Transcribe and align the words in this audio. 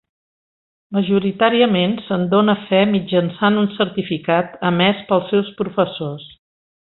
Majoritàriament, 0.95 1.93
se'n 2.05 2.23
dóna 2.31 2.55
fe 2.71 2.79
mitjançant 2.95 3.61
un 3.65 3.69
certificat 3.77 4.57
emès 4.71 5.05
pels 5.13 5.29
seus 5.35 5.53
professors. 5.63 6.27